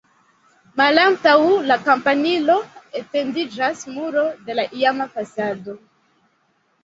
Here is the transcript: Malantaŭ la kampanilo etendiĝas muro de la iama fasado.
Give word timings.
Malantaŭ 0.79 1.33
la 1.71 1.75
kampanilo 1.89 2.55
etendiĝas 3.01 3.83
muro 3.97 4.23
de 4.47 4.55
la 4.61 4.65
iama 4.79 5.07
fasado. 5.19 5.77